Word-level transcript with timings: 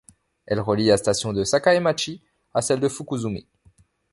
Elle 0.47 0.59
relie 0.61 0.87
la 0.87 0.97
station 0.97 1.31
de 1.31 1.43
Sakaemachi 1.43 2.23
à 2.55 2.63
celle 2.63 2.79
de 2.79 2.89
Fukuzumi. 2.89 3.47